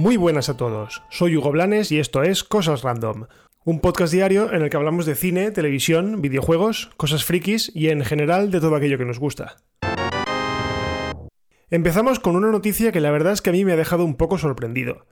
[0.00, 3.26] Muy buenas a todos, soy Hugo Blanes y esto es Cosas Random,
[3.64, 8.02] un podcast diario en el que hablamos de cine, televisión, videojuegos, cosas frikis y en
[8.02, 9.56] general de todo aquello que nos gusta.
[11.68, 14.16] Empezamos con una noticia que la verdad es que a mí me ha dejado un
[14.16, 15.06] poco sorprendido.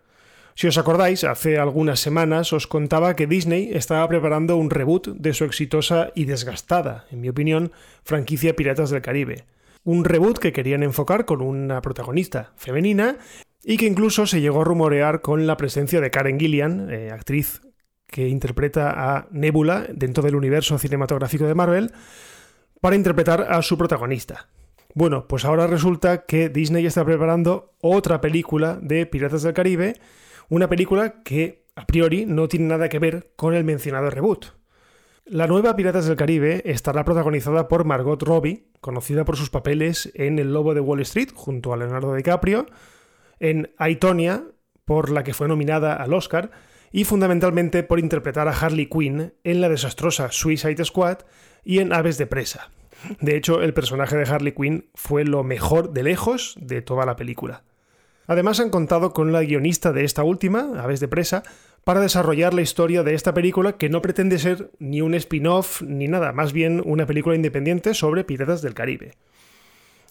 [0.59, 5.33] Si os acordáis, hace algunas semanas os contaba que Disney estaba preparando un reboot de
[5.33, 7.71] su exitosa y desgastada, en mi opinión,
[8.03, 9.45] franquicia Piratas del Caribe.
[9.85, 13.19] Un reboot que querían enfocar con una protagonista femenina
[13.63, 17.61] y que incluso se llegó a rumorear con la presencia de Karen Gillian, eh, actriz
[18.09, 21.93] que interpreta a Nebula dentro del universo cinematográfico de Marvel,
[22.81, 24.49] para interpretar a su protagonista.
[24.93, 29.95] Bueno, pues ahora resulta que Disney está preparando otra película de Piratas del Caribe,
[30.49, 34.47] una película que a priori no tiene nada que ver con el mencionado reboot.
[35.25, 40.39] La nueva Piratas del Caribe estará protagonizada por Margot Robbie, conocida por sus papeles en
[40.39, 42.67] El Lobo de Wall Street junto a Leonardo DiCaprio,
[43.39, 44.45] en Aitonia,
[44.87, 46.51] por la que fue nominada al Oscar,
[46.91, 51.19] y fundamentalmente por interpretar a Harley Quinn en la desastrosa Suicide Squad
[51.63, 52.71] y en Aves de Presa.
[53.21, 57.17] De hecho, el personaje de Harley Quinn fue lo mejor de lejos de toda la
[57.17, 57.65] película.
[58.29, 61.43] Además han contado con la guionista de esta última, Aves de Presa,
[61.83, 66.07] para desarrollar la historia de esta película que no pretende ser ni un spin-off ni
[66.07, 69.13] nada, más bien una película independiente sobre piratas del Caribe.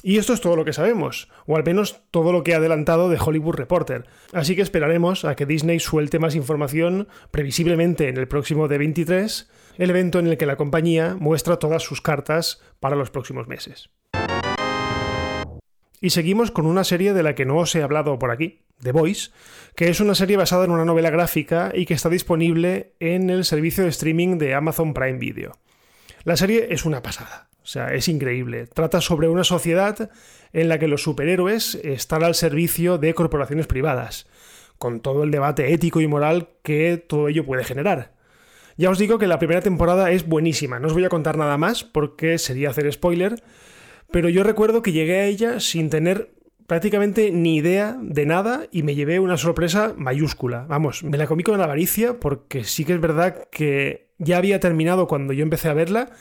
[0.01, 3.09] Y esto es todo lo que sabemos, o al menos todo lo que ha adelantado
[3.09, 4.05] de Hollywood Reporter.
[4.33, 9.89] Así que esperaremos a que Disney suelte más información, previsiblemente en el próximo D23, el
[9.91, 13.89] evento en el que la compañía muestra todas sus cartas para los próximos meses.
[15.99, 18.91] Y seguimos con una serie de la que no os he hablado por aquí, The
[18.91, 19.31] Voice,
[19.75, 23.45] que es una serie basada en una novela gráfica y que está disponible en el
[23.45, 25.53] servicio de streaming de Amazon Prime Video.
[26.23, 27.47] La serie es una pasada.
[27.63, 28.67] O sea, es increíble.
[28.67, 30.09] Trata sobre una sociedad
[30.53, 34.25] en la que los superhéroes están al servicio de corporaciones privadas,
[34.77, 38.13] con todo el debate ético y moral que todo ello puede generar.
[38.77, 41.57] Ya os digo que la primera temporada es buenísima, no os voy a contar nada
[41.57, 43.43] más porque sería hacer spoiler,
[44.11, 46.31] pero yo recuerdo que llegué a ella sin tener
[46.67, 50.65] prácticamente ni idea de nada y me llevé una sorpresa mayúscula.
[50.67, 54.59] Vamos, me la comí con la avaricia porque sí que es verdad que ya había
[54.59, 56.11] terminado cuando yo empecé a verla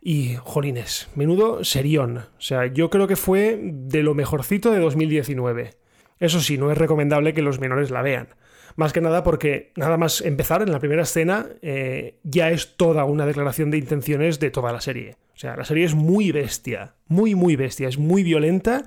[0.00, 2.18] y, jolines, menudo serión.
[2.18, 5.74] O sea, yo creo que fue de lo mejorcito de 2019.
[6.18, 8.28] Eso sí, no es recomendable que los menores la vean.
[8.74, 13.04] Más que nada porque nada más empezar en la primera escena eh, ya es toda
[13.04, 15.16] una declaración de intenciones de toda la serie.
[15.42, 18.84] Sea, la serie es muy bestia, muy, muy bestia, es muy violenta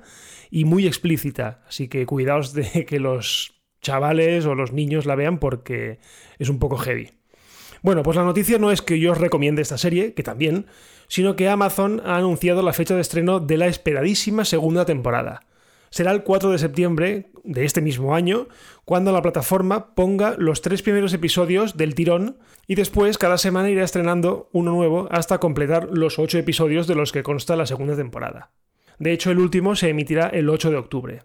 [0.50, 1.60] y muy explícita.
[1.68, 5.98] Así que cuidaos de que los chavales o los niños la vean porque
[6.38, 7.10] es un poco heavy.
[7.82, 10.64] Bueno, pues la noticia no es que yo os recomiende esta serie, que también,
[11.08, 15.42] sino que Amazon ha anunciado la fecha de estreno de la esperadísima segunda temporada.
[15.96, 18.48] Será el 4 de septiembre de este mismo año,
[18.84, 22.36] cuando la plataforma ponga los tres primeros episodios del tirón
[22.66, 27.12] y después cada semana irá estrenando uno nuevo hasta completar los ocho episodios de los
[27.12, 28.50] que consta la segunda temporada.
[28.98, 31.22] De hecho, el último se emitirá el 8 de octubre.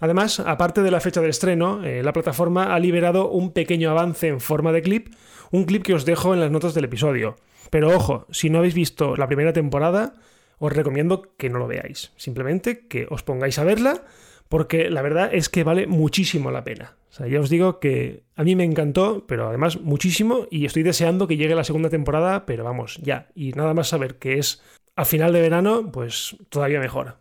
[0.00, 4.28] Además, aparte de la fecha de estreno, eh, la plataforma ha liberado un pequeño avance
[4.28, 5.14] en forma de clip,
[5.50, 7.36] un clip que os dejo en las notas del episodio.
[7.70, 10.12] Pero ojo, si no habéis visto la primera temporada,
[10.60, 12.12] os recomiendo que no lo veáis.
[12.16, 14.04] Simplemente que os pongáis a verla,
[14.48, 16.96] porque la verdad es que vale muchísimo la pena.
[17.28, 21.36] Ya os digo que a mí me encantó, pero además muchísimo, y estoy deseando que
[21.36, 23.28] llegue la segunda temporada, pero vamos, ya.
[23.34, 24.62] Y nada más saber que es
[24.96, 27.16] a final de verano, pues todavía mejor.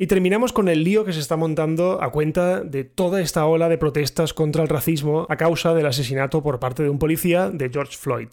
[0.00, 3.68] Y terminamos con el lío que se está montando a cuenta de toda esta ola
[3.68, 7.68] de protestas contra el racismo a causa del asesinato por parte de un policía de
[7.68, 8.28] George Floyd.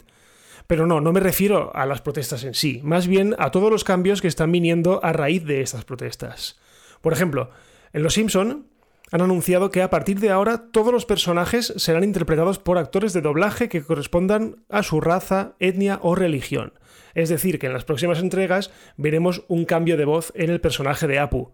[0.66, 3.84] Pero no, no me refiero a las protestas en sí, más bien a todos los
[3.84, 6.58] cambios que están viniendo a raíz de estas protestas.
[7.00, 7.50] Por ejemplo,
[7.92, 8.66] en Los Simpson
[9.12, 13.20] han anunciado que a partir de ahora todos los personajes serán interpretados por actores de
[13.20, 16.72] doblaje que correspondan a su raza, etnia o religión.
[17.14, 21.06] Es decir, que en las próximas entregas veremos un cambio de voz en el personaje
[21.06, 21.52] de Apu,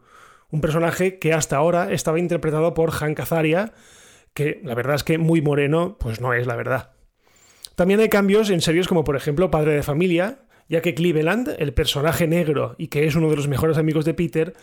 [0.51, 3.73] un personaje que hasta ahora estaba interpretado por Hank Azaria,
[4.35, 6.93] que la verdad es que muy moreno, pues no es la verdad.
[7.75, 11.75] También hay cambios en series como por ejemplo Padre de Familia, ya que Cleveland, el
[11.75, 14.55] personaje negro y que es uno de los mejores amigos de Peter,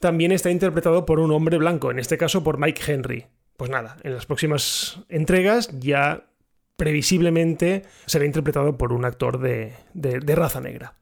[0.00, 3.26] también está interpretado por un hombre blanco, en este caso por Mike Henry.
[3.56, 6.28] Pues nada, en las próximas entregas ya
[6.76, 9.74] previsiblemente será interpretado por un actor de,
[10.26, 10.94] raza negra.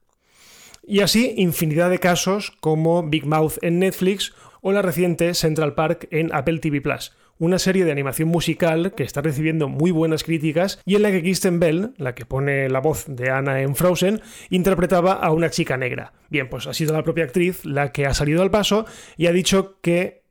[0.82, 4.32] Y así, infinidad de casos como Big Mouth en Netflix
[4.62, 9.02] o la reciente Central Park en Apple TV Plus, una serie de animación musical que
[9.02, 12.80] está recibiendo muy buenas críticas y en la que Kristen Bell, la que pone la
[12.80, 16.12] voz de Anna en Frozen, interpretaba a una chica negra.
[16.30, 18.86] Bien, pues ha sido la propia actriz la que ha salido al paso
[19.16, 20.24] y ha dicho que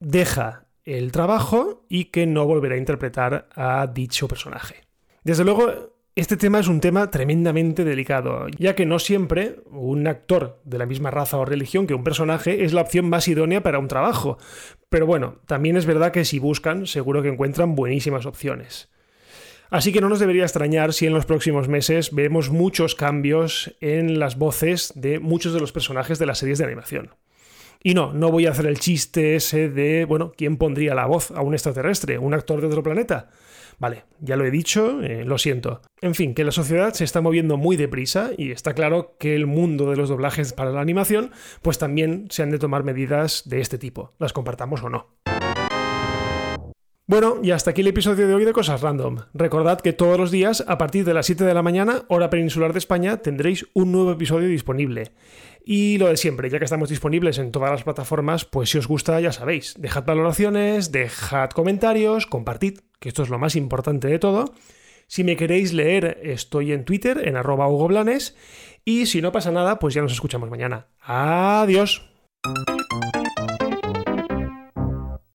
[0.00, 4.76] deja el trabajo y que no volverá a interpretar a dicho personaje.
[5.22, 10.60] Desde luego, este tema es un tema tremendamente delicado, ya que no siempre un actor
[10.64, 13.78] de la misma raza o religión que un personaje es la opción más idónea para
[13.78, 14.36] un trabajo.
[14.88, 18.88] Pero bueno, también es verdad que si buscan, seguro que encuentran buenísimas opciones.
[19.70, 24.18] Así que no nos debería extrañar si en los próximos meses vemos muchos cambios en
[24.18, 27.10] las voces de muchos de los personajes de las series de animación.
[27.80, 31.30] Y no, no voy a hacer el chiste ese de, bueno, ¿quién pondría la voz
[31.30, 32.18] a un extraterrestre?
[32.18, 33.30] ¿Un actor de otro planeta?
[33.78, 35.82] Vale, ya lo he dicho, eh, lo siento.
[36.00, 39.46] En fin, que la sociedad se está moviendo muy deprisa y está claro que el
[39.46, 41.30] mundo de los doblajes para la animación,
[41.62, 45.06] pues también se han de tomar medidas de este tipo, las compartamos o no.
[47.10, 49.20] Bueno, y hasta aquí el episodio de hoy de Cosas Random.
[49.32, 52.74] Recordad que todos los días, a partir de las 7 de la mañana, hora peninsular
[52.74, 55.12] de España, tendréis un nuevo episodio disponible.
[55.70, 58.88] Y lo de siempre, ya que estamos disponibles en todas las plataformas, pues si os
[58.88, 64.18] gusta, ya sabéis, dejad valoraciones, dejad comentarios, compartid, que esto es lo más importante de
[64.18, 64.54] todo.
[65.08, 68.34] Si me queréis leer, estoy en Twitter, en arroba Hugo Blanes.
[68.86, 70.86] Y si no pasa nada, pues ya nos escuchamos mañana.
[71.02, 72.08] Adiós.